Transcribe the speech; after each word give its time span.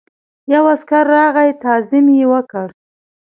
یو 0.53 0.63
عسکر 0.73 1.03
راغی 1.13 1.51
تعظیم 1.63 2.05
یې 2.17 2.25
وکړ. 2.31 2.67